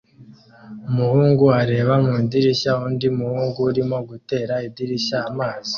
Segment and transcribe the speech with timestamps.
[0.89, 5.69] Umuhungu areba mu idirishya undi muhungu urimo gutera idirishya amazi